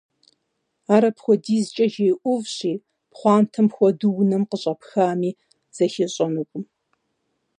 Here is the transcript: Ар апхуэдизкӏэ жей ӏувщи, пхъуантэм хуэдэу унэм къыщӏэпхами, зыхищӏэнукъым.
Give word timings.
Ар 0.93 1.03
апхуэдизкӏэ 1.09 1.85
жей 1.93 2.13
ӏувщи, 2.21 2.73
пхъуантэм 3.11 3.67
хуэдэу 3.75 4.17
унэм 4.21 4.43
къыщӏэпхами, 4.49 5.31
зыхищӏэнукъым. 5.75 6.63